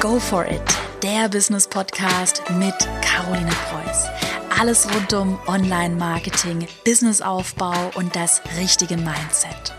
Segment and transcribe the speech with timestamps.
[0.00, 0.62] Go for it,
[1.02, 4.06] der Business Podcast mit Caroline Preuß.
[4.58, 9.74] Alles rund um Online-Marketing, Businessaufbau und das richtige Mindset.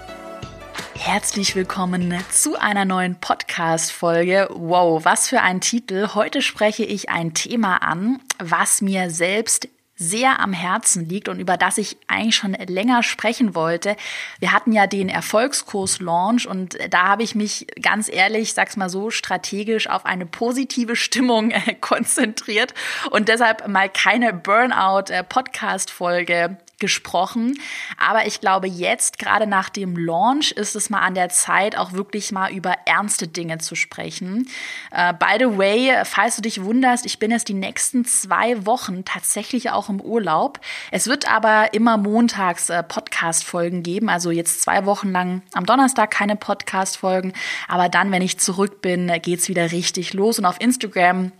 [0.94, 4.47] Herzlich willkommen zu einer neuen Podcast-Folge.
[4.52, 6.09] Wow, was für ein Titel.
[6.13, 9.69] Heute spreche ich ein Thema an, was mir selbst
[10.02, 13.95] sehr am Herzen liegt und über das ich eigentlich schon länger sprechen wollte.
[14.39, 19.12] Wir hatten ja den Erfolgskurs-Launch und da habe ich mich ganz ehrlich, sag's mal so,
[19.12, 22.73] strategisch auf eine positive Stimmung äh, konzentriert
[23.12, 27.58] und deshalb mal keine Burnout-Podcast-Folge äh, gesprochen.
[27.98, 31.94] Aber ich glaube, jetzt, gerade nach dem Launch, ist es mal an der Zeit, auch
[31.94, 34.49] wirklich mal über ernste Dinge zu sprechen.
[34.91, 39.05] Uh, by the way, falls du dich wunderst, ich bin jetzt die nächsten zwei Wochen
[39.05, 40.59] tatsächlich auch im Urlaub.
[40.91, 44.09] Es wird aber immer montags äh, Podcast-Folgen geben.
[44.09, 47.32] Also jetzt zwei Wochen lang am Donnerstag keine Podcast-Folgen.
[47.68, 50.40] Aber dann, wenn ich zurück bin, geht's wieder richtig los.
[50.40, 51.32] Und auf Instagram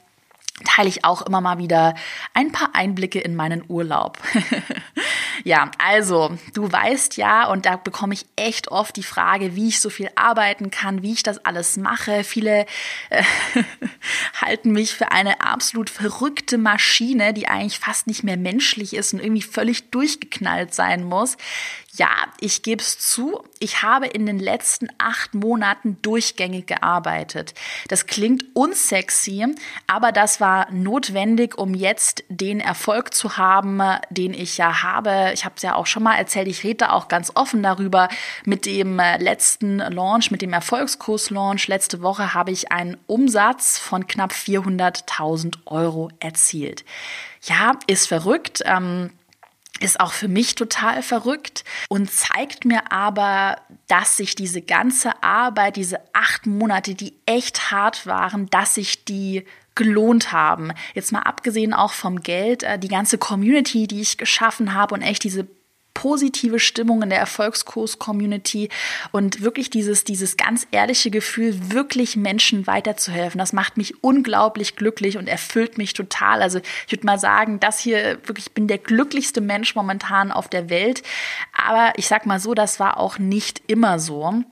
[0.64, 1.96] teile ich auch immer mal wieder
[2.34, 4.18] ein paar Einblicke in meinen Urlaub.
[5.44, 9.80] ja, also du weißt ja, und da bekomme ich echt oft die Frage, wie ich
[9.80, 12.24] so viel arbeiten kann, wie ich das alles mache.
[12.24, 12.66] Viele
[13.10, 13.24] äh,
[14.42, 19.20] halten mich für eine absolut verrückte Maschine, die eigentlich fast nicht mehr menschlich ist und
[19.20, 21.38] irgendwie völlig durchgeknallt sein muss.
[21.94, 22.08] Ja,
[22.40, 27.54] ich gebe es zu, ich habe in den letzten acht Monaten durchgängig gearbeitet.
[27.90, 29.46] Das klingt unsexy,
[29.88, 35.32] aber das war notwendig, um jetzt den Erfolg zu haben, den ich ja habe.
[35.34, 38.08] Ich habe es ja auch schon mal erzählt, ich rede auch ganz offen darüber.
[38.46, 44.32] Mit dem letzten Launch, mit dem Erfolgskurs-Launch letzte Woche habe ich einen Umsatz von knapp
[44.32, 46.86] 400.000 Euro erzielt.
[47.44, 48.62] Ja, ist verrückt.
[48.66, 49.10] Ähm,
[49.80, 55.76] ist auch für mich total verrückt und zeigt mir aber, dass sich diese ganze Arbeit,
[55.76, 60.74] diese acht Monate, die echt hart waren, dass sich die gelohnt haben.
[60.94, 65.02] Jetzt mal abgesehen auch vom Geld, äh, die ganze Community, die ich geschaffen habe und
[65.02, 65.48] echt diese
[65.94, 68.70] positive Stimmung in der Erfolgskurs-Community
[69.12, 73.40] und wirklich dieses, dieses ganz ehrliche Gefühl, wirklich Menschen weiterzuhelfen.
[73.40, 76.42] Das macht mich unglaublich glücklich und erfüllt mich total.
[76.42, 80.48] Also ich würde mal sagen, das hier wirklich, ich bin der glücklichste Mensch momentan auf
[80.48, 81.04] der Welt.
[81.54, 84.44] Aber ich sag mal so, das war auch nicht immer so.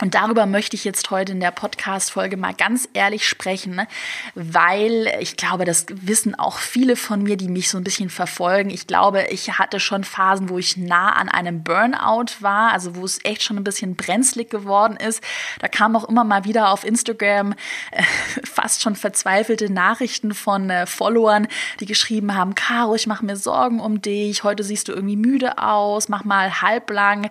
[0.00, 3.86] Und darüber möchte ich jetzt heute in der Podcast-Folge mal ganz ehrlich sprechen, ne?
[4.34, 8.70] weil ich glaube, das wissen auch viele von mir, die mich so ein bisschen verfolgen.
[8.70, 13.04] Ich glaube, ich hatte schon Phasen, wo ich nah an einem Burnout war, also wo
[13.04, 15.22] es echt schon ein bisschen brenzlig geworden ist.
[15.58, 17.52] Da kamen auch immer mal wieder auf Instagram
[17.90, 18.02] äh,
[18.44, 21.46] fast schon verzweifelte Nachrichten von äh, Followern,
[21.80, 25.58] die geschrieben haben, Caro, ich mache mir Sorgen um dich, heute siehst du irgendwie müde
[25.58, 27.28] aus, mach mal halblang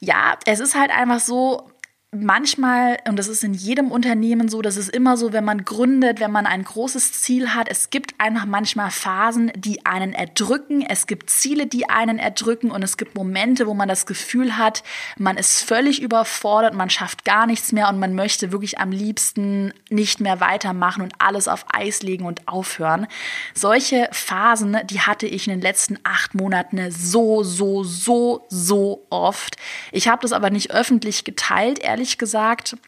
[0.00, 1.69] ja, es ist halt einfach so,
[2.12, 6.18] manchmal, und das ist in jedem Unternehmen so, das ist immer so, wenn man gründet,
[6.18, 11.06] wenn man ein großes Ziel hat, es gibt einfach manchmal Phasen, die einen erdrücken, es
[11.06, 14.82] gibt Ziele, die einen erdrücken und es gibt Momente, wo man das Gefühl hat,
[15.18, 19.72] man ist völlig überfordert, man schafft gar nichts mehr und man möchte wirklich am liebsten
[19.88, 23.06] nicht mehr weitermachen und alles auf Eis legen und aufhören.
[23.54, 29.56] Solche Phasen, die hatte ich in den letzten acht Monaten so, so, so, so oft.
[29.92, 32.78] Ich habe das aber nicht öffentlich geteilt, ehrlich ehrlich gesagt,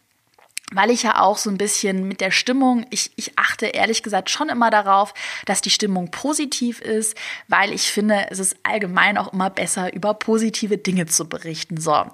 [0.73, 4.31] weil ich ja auch so ein bisschen mit der Stimmung, ich, ich achte ehrlich gesagt
[4.31, 5.13] schon immer darauf,
[5.45, 7.15] dass die Stimmung positiv ist,
[7.47, 11.79] weil ich finde, es ist allgemein auch immer besser, über positive Dinge zu berichten.
[11.79, 12.07] So,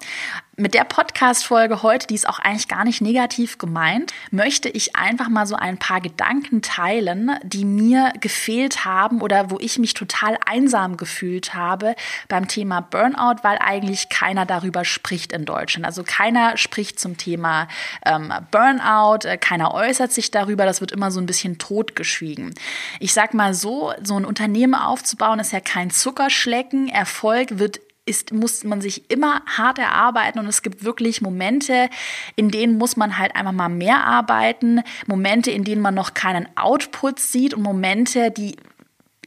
[0.59, 5.29] mit der Podcast-Folge heute, die ist auch eigentlich gar nicht negativ gemeint, möchte ich einfach
[5.29, 10.37] mal so ein paar Gedanken teilen, die mir gefehlt haben oder wo ich mich total
[10.45, 11.95] einsam gefühlt habe
[12.27, 15.87] beim Thema Burnout, weil eigentlich keiner darüber spricht in Deutschland.
[15.87, 17.69] Also keiner spricht zum Thema
[18.05, 22.53] ähm, Burnout, äh, keiner äußert sich darüber, das wird immer so ein bisschen totgeschwiegen.
[22.99, 26.89] Ich sag mal so, so ein Unternehmen aufzubauen ist ja kein Zuckerschlecken.
[26.89, 31.91] Erfolg wird ist, muss man sich immer hart erarbeiten und es gibt wirklich Momente,
[32.37, 36.49] in denen muss man halt einfach mal mehr arbeiten, Momente, in denen man noch keinen
[36.57, 38.57] Output sieht und Momente, die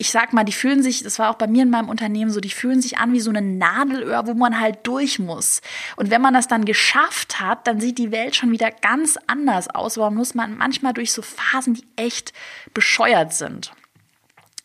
[0.01, 2.39] ich sag mal, die fühlen sich, das war auch bei mir in meinem Unternehmen so,
[2.39, 5.61] die fühlen sich an wie so eine Nadelöhr, wo man halt durch muss.
[5.95, 9.69] Und wenn man das dann geschafft hat, dann sieht die Welt schon wieder ganz anders
[9.69, 12.33] aus, aber muss man manchmal durch so Phasen, die echt
[12.73, 13.73] bescheuert sind.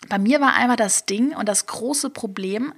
[0.09, 2.73] Bei mir war einmal das Ding und das große Problem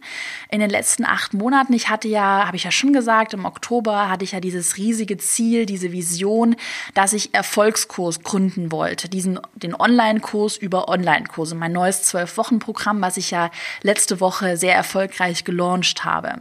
[0.51, 1.73] in den letzten acht Monaten.
[1.73, 5.19] Ich hatte ja, habe ich ja schon gesagt, im Oktober hatte ich ja dieses riesige
[5.19, 6.57] Ziel, diese Vision,
[6.95, 9.09] dass ich Erfolgskurs gründen wollte.
[9.09, 11.55] Diesen, den Online-Kurs über Online-Kurse.
[11.55, 13.51] Mein neues Zwölf-Wochen-Programm, was ich ja
[13.83, 16.35] letzte Woche sehr erfolgreich gelauncht habe.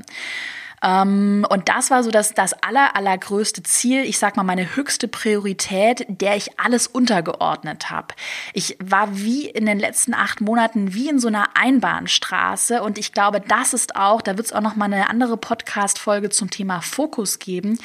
[0.83, 5.07] Ähm, und das war so das, das aller, allergrößte Ziel, ich sag mal meine höchste
[5.07, 8.13] Priorität, der ich alles untergeordnet habe.
[8.53, 13.11] Ich war wie in den letzten acht Monaten wie in so einer Einbahnstraße und ich
[13.11, 16.81] glaube, das ist auch, da wird es auch noch mal eine andere Podcast-Folge zum Thema
[16.81, 17.79] Fokus geben.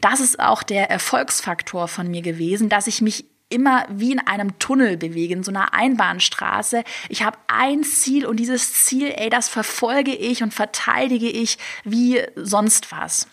[0.00, 4.58] Das ist auch der Erfolgsfaktor von mir gewesen, dass ich mich immer wie in einem
[4.58, 6.82] Tunnel bewegen, so einer Einbahnstraße.
[7.08, 12.22] Ich habe ein Ziel und dieses Ziel, ey, das verfolge ich und verteidige ich wie
[12.34, 13.28] sonst was.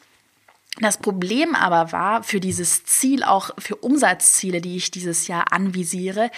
[0.80, 6.31] Das Problem aber war, für dieses Ziel, auch für Umsatzziele, die ich dieses Jahr anvisiere,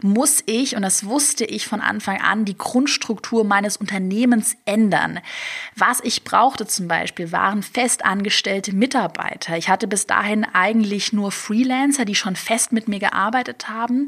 [0.00, 5.18] muss ich, und das wusste ich von Anfang an, die Grundstruktur meines Unternehmens ändern.
[5.74, 9.56] Was ich brauchte zum Beispiel, waren festangestellte Mitarbeiter.
[9.56, 14.06] Ich hatte bis dahin eigentlich nur Freelancer, die schon fest mit mir gearbeitet haben.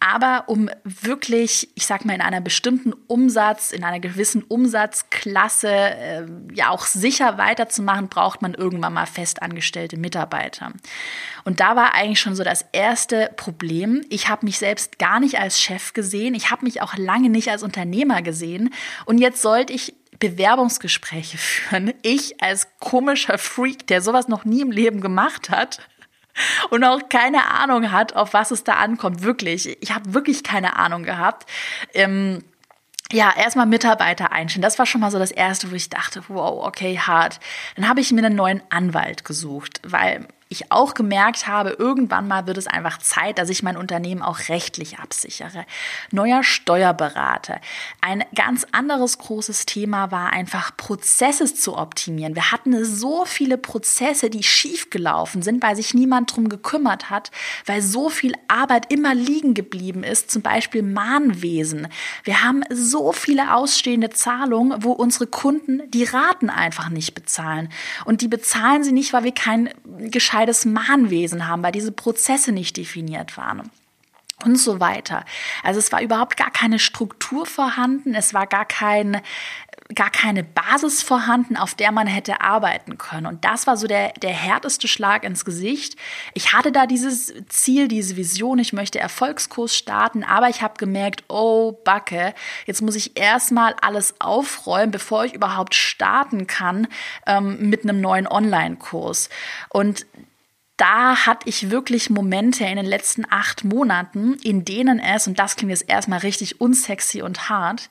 [0.00, 6.26] Aber um wirklich, ich sag mal, in einer bestimmten Umsatz, in einer gewissen Umsatzklasse, äh,
[6.54, 10.72] ja auch sicher weiterzumachen, braucht man irgendwann mal festangestellte Mitarbeiter.
[11.42, 14.04] Und da war eigentlich schon so das erste Problem.
[14.10, 16.34] Ich habe mich selbst gar nicht als Chef gesehen.
[16.34, 18.72] Ich habe mich auch lange nicht als Unternehmer gesehen.
[19.06, 21.92] Und jetzt sollte ich Bewerbungsgespräche führen.
[22.02, 25.80] Ich als komischer Freak, der sowas noch nie im Leben gemacht hat
[26.70, 29.22] und auch keine Ahnung hat, auf was es da ankommt.
[29.22, 29.82] Wirklich.
[29.82, 31.50] Ich habe wirklich keine Ahnung gehabt.
[31.92, 32.44] Ähm,
[33.12, 34.62] ja, erstmal Mitarbeiter einstellen.
[34.62, 37.40] Das war schon mal so das Erste, wo ich dachte, wow, okay, hart.
[37.74, 42.46] Dann habe ich mir einen neuen Anwalt gesucht, weil ich auch gemerkt habe, irgendwann mal
[42.46, 45.66] wird es einfach Zeit, dass ich mein Unternehmen auch rechtlich absichere.
[46.10, 47.60] Neuer Steuerberater.
[48.00, 52.34] Ein ganz anderes großes Thema war einfach Prozesse zu optimieren.
[52.34, 57.30] Wir hatten so viele Prozesse, die schiefgelaufen sind, weil sich niemand drum gekümmert hat,
[57.66, 61.88] weil so viel Arbeit immer liegen geblieben ist, zum Beispiel Mahnwesen.
[62.24, 67.68] Wir haben so viele ausstehende Zahlungen, wo unsere Kunden die Raten einfach nicht bezahlen.
[68.06, 72.52] Und die bezahlen sie nicht, weil wir kein gescheites gescheites Mahnwesen haben, weil diese Prozesse
[72.52, 73.70] nicht definiert waren
[74.44, 75.24] und so weiter.
[75.64, 79.20] Also es war überhaupt gar keine Struktur vorhanden, es war gar kein
[79.94, 83.26] gar keine Basis vorhanden, auf der man hätte arbeiten können.
[83.26, 85.96] Und das war so der, der härteste Schlag ins Gesicht.
[86.34, 91.24] Ich hatte da dieses Ziel, diese Vision, ich möchte Erfolgskurs starten, aber ich habe gemerkt,
[91.28, 92.34] oh Backe,
[92.66, 96.86] jetzt muss ich erstmal alles aufräumen, bevor ich überhaupt starten kann
[97.26, 99.30] ähm, mit einem neuen Online-Kurs.
[99.70, 100.04] Und
[100.78, 105.56] da hatte ich wirklich Momente in den letzten acht Monaten, in denen es, und das
[105.56, 107.90] klingt jetzt erstmal richtig unsexy und hart,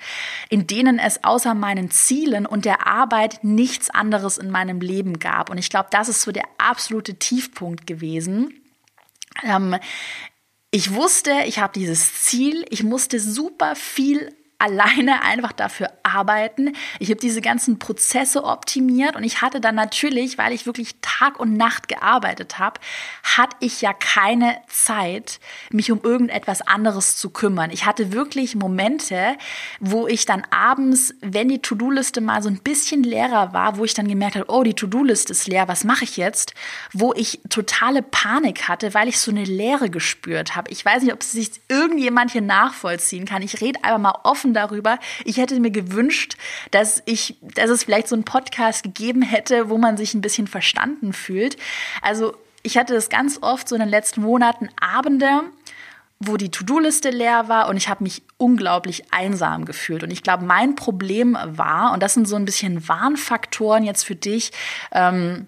[0.50, 5.50] in denen es außer meinen Zielen und der Arbeit nichts anderes in meinem Leben gab.
[5.50, 8.54] Und ich glaube, das ist so der absolute Tiefpunkt gewesen.
[9.44, 9.76] Ähm,
[10.72, 16.74] ich wusste, ich habe dieses Ziel, ich musste super viel alleine einfach dafür arbeiten.
[17.00, 21.40] Ich habe diese ganzen Prozesse optimiert und ich hatte dann natürlich, weil ich wirklich Tag
[21.40, 22.80] und Nacht gearbeitet habe,
[23.24, 25.40] hatte ich ja keine Zeit,
[25.72, 27.70] mich um irgendetwas anderes zu kümmern.
[27.70, 29.38] Ich hatte wirklich Momente,
[29.80, 33.94] wo ich dann abends, wenn die To-Do-Liste mal so ein bisschen leerer war, wo ich
[33.94, 36.56] dann gemerkt habe, oh, die To-Do-Liste ist leer, was mache ich jetzt?
[36.94, 40.72] Wo ich totale Panik hatte, weil ich so eine Leere gespürt habe.
[40.72, 43.44] Ich weiß nicht, ob sich irgendjemand hier nachvollziehen kann.
[43.44, 45.00] Ich rede einfach mal offen offen darüber.
[45.26, 46.38] Ich hätte mir gewünscht,
[46.72, 50.48] dass ich, dass es vielleicht so einen Podcast gegeben hätte, wo man sich ein bisschen
[50.48, 51.58] verstanden fühlt.
[52.02, 55.42] Also ich hatte das ganz oft so in den letzten Monaten Abende,
[56.20, 60.04] wo die To-Do-Liste leer war und ich habe mich unglaublich einsam gefühlt.
[60.04, 64.16] Und ich glaube, mein Problem war, und das sind so ein bisschen Warnfaktoren jetzt für
[64.16, 64.52] dich,
[64.92, 65.46] ähm,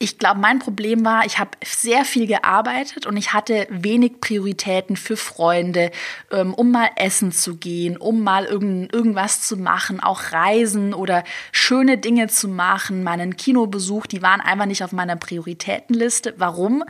[0.00, 4.96] ich glaube, mein Problem war, ich habe sehr viel gearbeitet und ich hatte wenig Prioritäten
[4.96, 5.90] für Freunde,
[6.30, 11.24] ähm, um mal essen zu gehen, um mal irgend, irgendwas zu machen, auch Reisen oder
[11.50, 16.34] schöne Dinge zu machen, meinen Kinobesuch, die waren einfach nicht auf meiner Prioritätenliste.
[16.36, 16.84] Warum?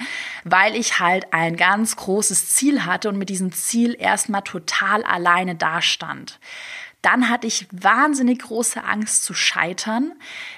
[0.45, 5.55] Weil ich halt ein ganz großes Ziel hatte und mit diesem Ziel erstmal total alleine
[5.55, 6.39] dastand.
[7.11, 10.13] Dann hatte ich wahnsinnig große Angst zu scheitern.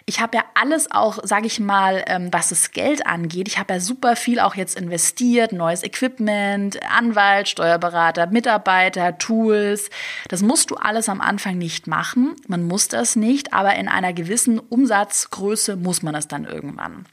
[0.04, 3.47] Ich habe ja alles auch, sage ich mal, ähm, was das Geld angeht.
[3.47, 9.90] Ich habe ja super viel auch jetzt investiert, neues Equipment, Anwalt, Steuerberater, Mitarbeiter, Tools.
[10.26, 12.35] Das musst du alles am Anfang nicht machen.
[12.49, 17.07] Man muss das nicht, aber in einer gewissen Umsatzgröße muss man es dann irgendwann.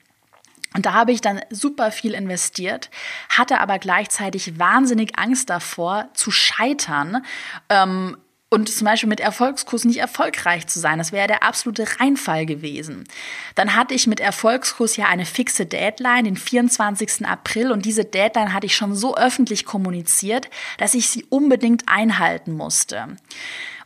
[0.73, 2.89] Und da habe ich dann super viel investiert,
[3.29, 7.23] hatte aber gleichzeitig wahnsinnig Angst davor, zu scheitern.
[7.69, 8.17] Ähm,
[8.49, 10.99] und zum Beispiel mit Erfolgskurs nicht erfolgreich zu sein.
[10.99, 13.03] Das wäre der absolute Reinfall gewesen.
[13.55, 17.25] Dann hatte ich mit Erfolgskurs ja eine fixe Deadline, den 24.
[17.25, 17.71] April.
[17.71, 23.17] Und diese Deadline hatte ich schon so öffentlich kommuniziert, dass ich sie unbedingt einhalten musste.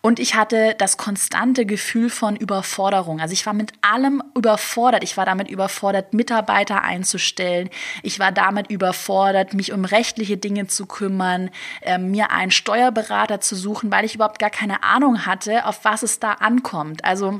[0.01, 3.19] Und ich hatte das konstante Gefühl von Überforderung.
[3.19, 5.03] Also ich war mit allem überfordert.
[5.03, 7.69] Ich war damit überfordert, Mitarbeiter einzustellen.
[8.01, 13.55] Ich war damit überfordert, mich um rechtliche Dinge zu kümmern, äh, mir einen Steuerberater zu
[13.55, 17.05] suchen, weil ich überhaupt gar keine Ahnung hatte, auf was es da ankommt.
[17.05, 17.39] Also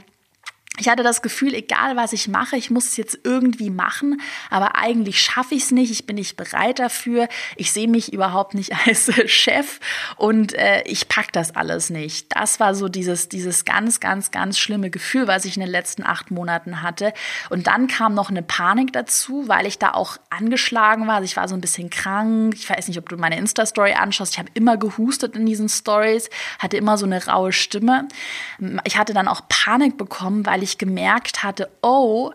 [0.80, 4.78] ich hatte das Gefühl, egal was ich mache, ich muss es jetzt irgendwie machen, aber
[4.78, 8.72] eigentlich schaffe ich es nicht, ich bin nicht bereit dafür, ich sehe mich überhaupt nicht
[8.88, 9.80] als Chef
[10.16, 12.28] und äh, ich pack das alles nicht.
[12.36, 16.06] Das war so dieses, dieses ganz, ganz, ganz schlimme Gefühl, was ich in den letzten
[16.06, 17.14] acht Monaten hatte.
[17.50, 21.16] Und dann kam noch eine Panik dazu, weil ich da auch angeschlagen war.
[21.16, 22.56] Also ich war so ein bisschen krank.
[22.56, 24.34] Ich weiß nicht, ob du meine Insta-Story anschaust.
[24.34, 28.08] Ich habe immer gehustet in diesen Stories, hatte immer so eine raue Stimme.
[28.86, 32.34] Ich hatte dann auch Panik bekommen, weil weil ich gemerkt hatte, oh,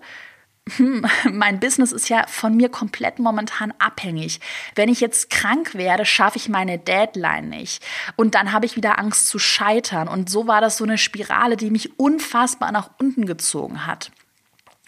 [0.77, 4.41] hm, mein Business ist ja von mir komplett momentan abhängig.
[4.75, 7.85] Wenn ich jetzt krank werde, schaffe ich meine Deadline nicht.
[8.17, 10.09] Und dann habe ich wieder Angst zu scheitern.
[10.09, 14.11] Und so war das so eine Spirale, die mich unfassbar nach unten gezogen hat.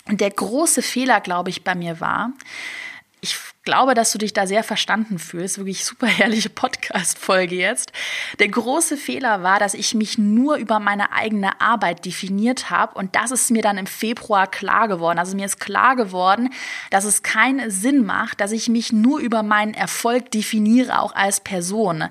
[0.06, 2.32] Und der große Fehler, glaube ich, bei mir war,
[3.20, 3.36] ich
[3.68, 5.58] glaube, dass du dich da sehr verstanden fühlst.
[5.58, 7.92] Wirklich super herrliche Podcast-Folge jetzt.
[8.38, 12.94] Der große Fehler war, dass ich mich nur über meine eigene Arbeit definiert habe.
[12.94, 15.18] Und das ist mir dann im Februar klar geworden.
[15.18, 16.48] Also mir ist klar geworden,
[16.88, 21.40] dass es keinen Sinn macht, dass ich mich nur über meinen Erfolg definiere, auch als
[21.40, 22.04] Person.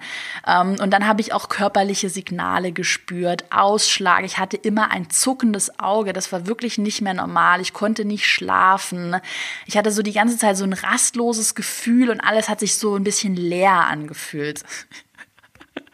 [0.46, 4.24] Ähm, und dann habe ich auch körperliche Signale gespürt, Ausschlag.
[4.26, 6.14] Ich hatte immer ein zuckendes Auge.
[6.14, 7.62] Das war wirklich nicht mehr normal.
[7.62, 9.20] Ich konnte nicht schlafen.
[9.66, 12.96] Ich hatte so die ganze Zeit so ein rastloses Gefühl und alles hat sich so
[12.96, 14.64] ein bisschen leer angefühlt.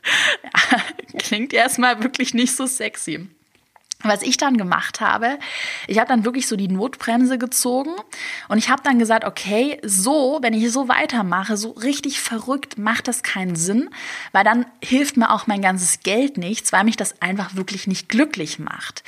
[1.17, 3.27] Klingt erstmal wirklich nicht so sexy.
[4.05, 5.39] Was ich dann gemacht habe,
[5.88, 7.93] ich habe dann wirklich so die Notbremse gezogen
[8.50, 13.07] und ich habe dann gesagt, okay, so, wenn ich so weitermache, so richtig verrückt, macht
[13.07, 13.89] das keinen Sinn,
[14.33, 18.10] weil dann hilft mir auch mein ganzes Geld nichts, weil mich das einfach wirklich nicht
[18.10, 19.03] glücklich macht.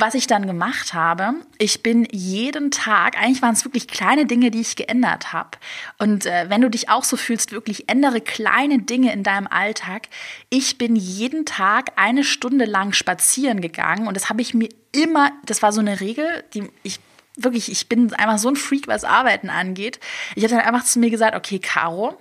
[0.00, 4.50] Was ich dann gemacht habe, ich bin jeden Tag, eigentlich waren es wirklich kleine Dinge,
[4.50, 5.58] die ich geändert habe.
[5.98, 10.08] Und äh, wenn du dich auch so fühlst, wirklich ändere kleine Dinge in deinem Alltag.
[10.48, 15.32] Ich bin jeden Tag eine Stunde lang spazieren gegangen und das habe ich mir immer,
[15.44, 16.98] das war so eine Regel, die ich
[17.36, 20.00] wirklich, ich bin einfach so ein Freak, was Arbeiten angeht.
[20.34, 22.16] Ich habe dann einfach zu mir gesagt, okay, Caro,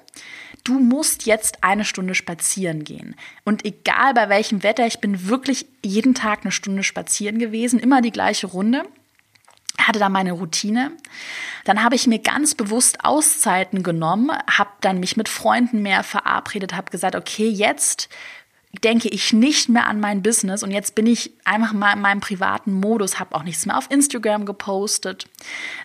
[0.63, 3.15] du musst jetzt eine Stunde spazieren gehen.
[3.45, 8.01] Und egal bei welchem Wetter, ich bin wirklich jeden Tag eine Stunde spazieren gewesen, immer
[8.01, 8.83] die gleiche Runde
[9.79, 10.91] hatte da meine Routine.
[11.65, 16.75] Dann habe ich mir ganz bewusst Auszeiten genommen, habe dann mich mit Freunden mehr verabredet,
[16.75, 18.09] habe gesagt, okay, jetzt
[18.83, 22.19] denke ich nicht mehr an mein Business und jetzt bin ich einfach mal in meinem
[22.19, 25.25] privaten Modus, habe auch nichts mehr auf Instagram gepostet.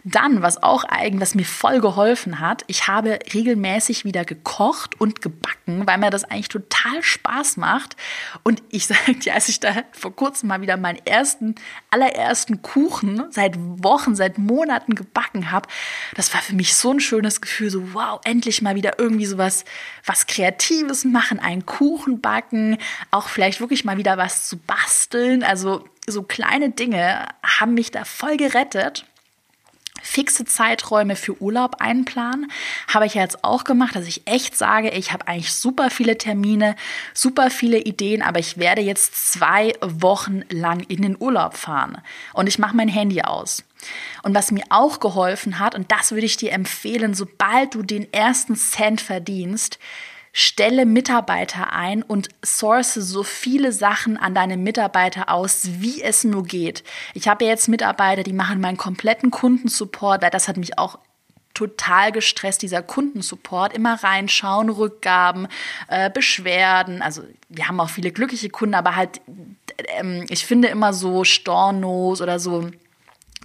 [0.04, 5.22] Dann, was auch eigentlich, was mir voll geholfen hat, ich habe regelmäßig wieder gekocht und
[5.22, 7.96] gebacken, weil mir das eigentlich total Spaß macht.
[8.42, 11.54] Und ich sage dir, als ich da vor kurzem mal wieder meinen ersten,
[11.90, 15.70] allerersten Kuchen seit Wochen, seit Monaten gebacken habe,
[16.16, 19.64] das war für mich so ein schönes Gefühl, so wow, endlich mal wieder irgendwie sowas,
[20.04, 22.73] was Kreatives machen, einen Kuchen backen,
[23.10, 25.42] auch vielleicht wirklich mal wieder was zu basteln.
[25.42, 29.06] Also so kleine Dinge haben mich da voll gerettet
[30.04, 32.50] fixe Zeiträume für Urlaub einplanen.
[32.92, 36.18] Habe ich ja jetzt auch gemacht, dass ich echt sage, ich habe eigentlich super viele
[36.18, 36.76] Termine,
[37.14, 41.98] super viele Ideen, aber ich werde jetzt zwei Wochen lang in den Urlaub fahren
[42.34, 43.64] und ich mache mein Handy aus.
[44.22, 48.10] Und was mir auch geholfen hat, und das würde ich dir empfehlen, sobald du den
[48.12, 49.78] ersten Cent verdienst,
[50.36, 56.42] stelle Mitarbeiter ein und source so viele Sachen an deine Mitarbeiter aus, wie es nur
[56.42, 56.82] geht.
[57.14, 60.98] Ich habe jetzt Mitarbeiter, die machen meinen kompletten Kundensupport, weil das hat mich auch
[61.54, 65.46] total gestresst, dieser Kundensupport, immer reinschauen, Rückgaben,
[65.86, 67.00] äh, Beschwerden.
[67.00, 69.20] Also wir haben auch viele glückliche Kunden, aber halt,
[69.96, 72.70] ähm, ich finde immer so Stornos oder so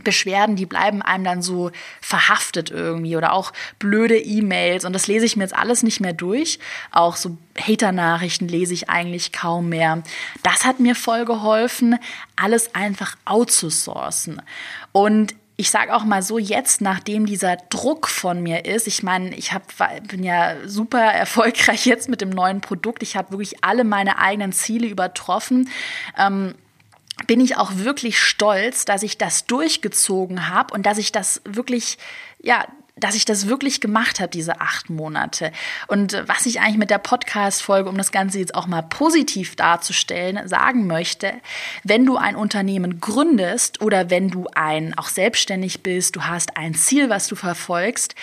[0.03, 5.25] Beschwerden, die bleiben einem dann so verhaftet irgendwie oder auch blöde E-Mails und das lese
[5.25, 6.59] ich mir jetzt alles nicht mehr durch.
[6.91, 10.03] Auch so Hater-Nachrichten lese ich eigentlich kaum mehr.
[10.43, 11.97] Das hat mir voll geholfen,
[12.35, 14.41] alles einfach outzusourcen.
[14.91, 19.35] Und ich sage auch mal so jetzt, nachdem dieser Druck von mir ist, ich meine,
[19.35, 19.63] ich hab,
[20.07, 23.03] bin ja super erfolgreich jetzt mit dem neuen Produkt.
[23.03, 25.69] Ich habe wirklich alle meine eigenen Ziele übertroffen.
[26.17, 26.55] Ähm,
[27.27, 31.97] bin ich auch wirklich stolz, dass ich das durchgezogen habe und dass ich das wirklich,
[32.41, 32.65] ja,
[32.99, 35.51] dass ich das wirklich gemacht habe, diese acht Monate.
[35.87, 40.47] Und was ich eigentlich mit der Podcast-Folge, um das Ganze jetzt auch mal positiv darzustellen,
[40.47, 41.33] sagen möchte,
[41.83, 46.73] wenn du ein Unternehmen gründest oder wenn du ein auch selbstständig bist, du hast ein
[46.75, 48.15] Ziel, was du verfolgst,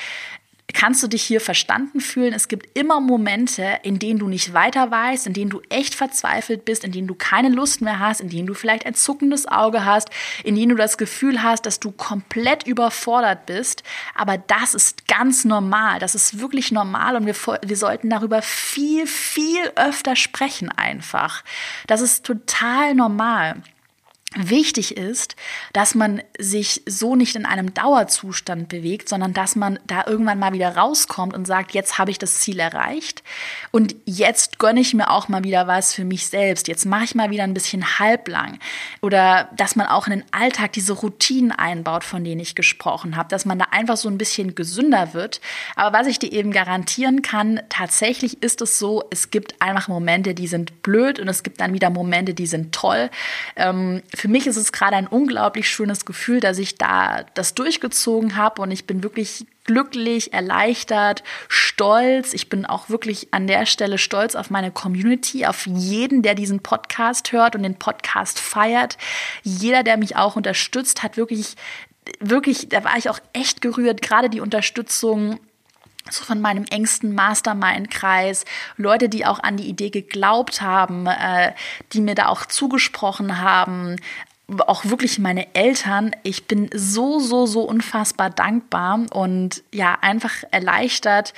[0.73, 2.33] kannst du dich hier verstanden fühlen.
[2.33, 6.65] Es gibt immer Momente, in denen du nicht weiter weißt, in denen du echt verzweifelt
[6.65, 9.85] bist, in denen du keine Lust mehr hast, in denen du vielleicht ein zuckendes Auge
[9.85, 10.11] hast,
[10.45, 13.85] in denen du das Gefühl hast, dass du komplett überfordert bist.
[14.15, 15.99] Aber das ist ganz normal.
[16.01, 21.45] Das ist wirklich normal und wir, wir sollten darüber viel, viel öfter sprechen einfach.
[21.87, 23.63] Das ist total normal.
[24.35, 25.37] Wichtig ist,
[25.73, 30.53] dass man sich so nicht in einem Dauerzustand bewegt, sondern dass man da irgendwann mal
[30.53, 33.23] wieder rauskommt und sagt, jetzt habe ich das Ziel erreicht
[33.71, 36.67] und jetzt gönne ich mir auch mal wieder was für mich selbst.
[36.67, 38.59] Jetzt mache ich mal wieder ein bisschen halblang.
[39.01, 43.29] Oder dass man auch in den Alltag diese Routinen einbaut, von denen ich gesprochen habe,
[43.29, 45.41] dass man da einfach so ein bisschen gesünder wird.
[45.77, 50.35] Aber was ich dir eben garantieren kann, tatsächlich ist es so, es gibt einfach Momente,
[50.35, 53.09] die sind blöd und es gibt dann wieder Momente, die sind toll.
[53.55, 58.37] Ähm, für mich ist es gerade ein unglaublich schönes Gefühl, dass ich da das durchgezogen
[58.37, 62.33] habe und ich bin wirklich glücklich, erleichtert, stolz.
[62.33, 66.61] Ich bin auch wirklich an der Stelle stolz auf meine Community, auf jeden, der diesen
[66.61, 68.97] Podcast hört und den Podcast feiert.
[69.43, 71.57] Jeder, der mich auch unterstützt, hat wirklich
[72.21, 75.41] wirklich, da war ich auch echt gerührt, gerade die Unterstützung
[76.11, 78.45] so von meinem engsten Mastermind-Kreis,
[78.77, 81.53] Leute, die auch an die Idee geglaubt haben, äh,
[81.93, 83.97] die mir da auch zugesprochen haben,
[84.67, 86.15] auch wirklich meine Eltern.
[86.23, 91.35] Ich bin so, so, so unfassbar dankbar und ja, einfach erleichtert,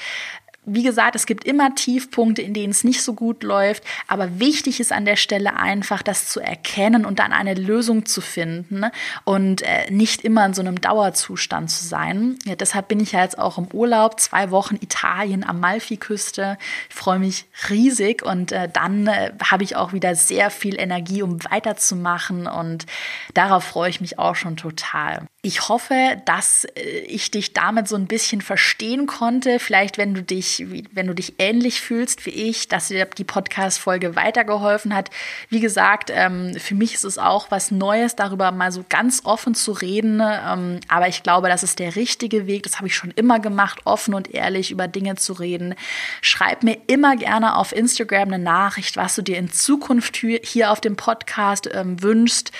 [0.68, 4.80] wie gesagt, es gibt immer Tiefpunkte, in denen es nicht so gut läuft, aber wichtig
[4.80, 8.84] ist an der Stelle einfach, das zu erkennen und dann eine Lösung zu finden
[9.25, 12.38] und äh, nicht immer in so einem Dauerzustand zu sein.
[12.44, 16.58] Ja, deshalb bin ich ja jetzt auch im Urlaub, zwei Wochen Italien am Malfi-Küste.
[16.88, 21.22] Ich freue mich riesig und äh, dann äh, habe ich auch wieder sehr viel Energie,
[21.22, 22.87] um weiterzumachen und
[23.34, 25.26] darauf freue ich mich auch schon total.
[25.49, 29.59] Ich hoffe, dass äh, ich dich damit so ein bisschen verstehen konnte.
[29.59, 34.14] Vielleicht, wenn du dich, wenn du dich ähnlich fühlst wie ich, dass dir die Podcast-Folge
[34.14, 35.09] weitergeholfen hat.
[35.49, 39.55] Wie gesagt, ähm, für mich ist es auch was Neues, darüber mal so ganz offen
[39.55, 40.21] zu reden.
[40.21, 42.64] Ähm, aber ich glaube, das ist der richtige Weg.
[42.64, 45.75] Das habe ich schon immer gemacht, offen und ehrlich über Dinge zu reden.
[46.21, 50.83] Schreib mir immer gerne auf Instagram eine Nachricht, was du dir in Zukunft hier auf
[50.83, 52.53] dem Podcast ähm, wünschst.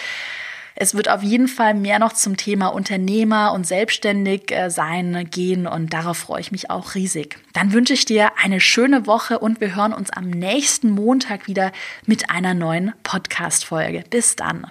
[0.81, 5.67] Es wird auf jeden Fall mehr noch zum Thema Unternehmer und selbstständig äh, sein gehen
[5.67, 7.37] und darauf freue ich mich auch riesig.
[7.53, 11.73] Dann wünsche ich dir eine schöne Woche und wir hören uns am nächsten Montag wieder
[12.07, 14.05] mit einer neuen Podcast-Folge.
[14.09, 14.69] Bis dann.